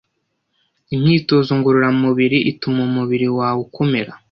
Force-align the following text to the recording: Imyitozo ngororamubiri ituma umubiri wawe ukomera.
Imyitozo 0.95 1.51
ngororamubiri 1.57 2.37
ituma 2.51 2.79
umubiri 2.89 3.27
wawe 3.37 3.59
ukomera. 3.65 4.11